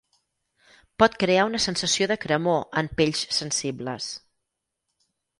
Pot 1.01 1.17
crear 1.23 1.43
una 1.49 1.59
sensació 1.65 2.07
de 2.11 2.17
cremor 2.23 2.63
en 2.81 2.89
pells 3.01 3.21
sensibles. 3.41 4.07